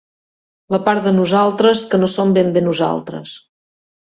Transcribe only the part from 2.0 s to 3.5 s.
no som ben bé nosaltres.